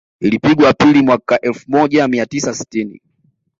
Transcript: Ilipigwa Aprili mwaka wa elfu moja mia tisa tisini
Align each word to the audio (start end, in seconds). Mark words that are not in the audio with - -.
Ilipigwa 0.19 0.69
Aprili 0.69 1.01
mwaka 1.01 1.35
wa 1.35 1.41
elfu 1.41 1.71
moja 1.71 2.07
mia 2.07 2.25
tisa 2.25 2.51
tisini 2.65 3.01